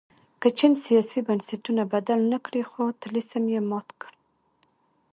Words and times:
که 0.41 0.47
چین 0.57 0.73
سیاسي 0.85 1.19
بنسټونه 1.27 1.83
بدل 1.93 2.19
نه 2.31 2.37
کړل 2.45 2.63
خو 2.71 2.83
طلسم 3.01 3.43
یې 3.53 3.61
مات 3.69 3.87
کړ. 4.01 4.11